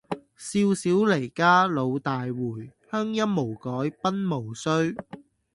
[0.35, 4.95] 少小離家老大回，鄉音無改鬢毛衰。